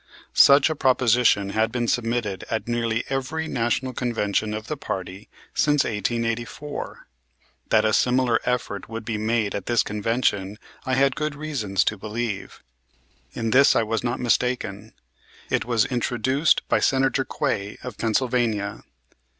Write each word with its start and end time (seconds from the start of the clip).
Such 0.33 0.67
a 0.71 0.75
proposition 0.75 1.51
had 1.51 1.71
been 1.71 1.87
submitted 1.87 2.43
at 2.49 2.67
nearly 2.67 3.03
every 3.07 3.47
National 3.47 3.93
Convention 3.93 4.51
of 4.51 4.65
the 4.65 4.75
party 4.75 5.29
since 5.53 5.83
1884. 5.83 7.05
That 7.69 7.85
a 7.85 7.93
similar 7.93 8.39
effort 8.43 8.89
would 8.89 9.05
be 9.05 9.19
made 9.19 9.53
at 9.53 9.67
this 9.67 9.83
convention 9.83 10.57
I 10.87 10.95
had 10.95 11.15
good 11.15 11.35
reasons 11.35 11.83
to 11.83 11.99
believe. 11.99 12.63
In 13.33 13.51
this 13.51 13.75
I 13.75 13.83
was 13.83 14.03
not 14.03 14.19
mistaken. 14.19 14.93
It 15.51 15.65
was 15.65 15.85
introduced 15.85 16.67
by 16.67 16.79
Senator 16.79 17.23
Quay, 17.23 17.77
of 17.83 17.99
Pennsylvania. 17.99 18.83